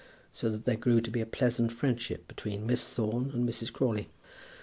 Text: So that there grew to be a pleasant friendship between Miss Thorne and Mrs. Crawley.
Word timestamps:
So 0.31 0.49
that 0.49 0.65
there 0.65 0.75
grew 0.77 0.99
to 0.99 1.11
be 1.11 1.21
a 1.21 1.27
pleasant 1.27 1.71
friendship 1.71 2.27
between 2.27 2.65
Miss 2.65 2.89
Thorne 2.89 3.29
and 3.35 3.47
Mrs. 3.47 3.71
Crawley. 3.71 4.09